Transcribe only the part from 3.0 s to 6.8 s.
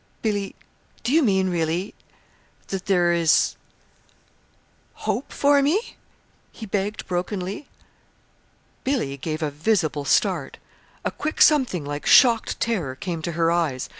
is hope for me?" he